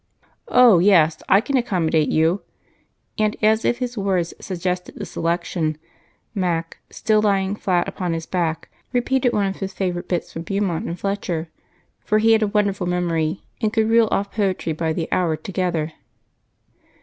"Oh, 0.47 0.79
yes! 0.79 1.21
I 1.29 1.41
can 1.41 1.57
accommodate 1.57 2.09
you." 2.09 2.41
And, 3.19 3.37
as 3.43 3.63
if 3.63 3.77
his 3.77 3.99
words 3.99 4.33
suggested 4.41 4.95
the 4.95 5.05
selection, 5.05 5.77
Mac, 6.33 6.79
still 6.89 7.21
lying 7.21 7.55
flat 7.55 7.87
upon 7.87 8.13
his 8.13 8.25
back, 8.25 8.69
repeated 8.93 9.31
one 9.31 9.45
of 9.45 9.57
his 9.57 9.73
favorite 9.73 10.09
bits 10.09 10.33
from 10.33 10.41
Beaumont 10.41 10.85
and 10.87 10.99
Fletcher, 10.99 11.49
for 11.99 12.17
he 12.17 12.31
had 12.31 12.41
a 12.41 12.47
wonderful 12.47 12.87
memory 12.87 13.43
and 13.61 13.71
could 13.71 13.87
reel 13.87 14.07
off 14.09 14.31
poetry 14.31 14.73
by 14.73 14.91
the 14.91 15.07
hour 15.11 15.35
together. 15.37 15.93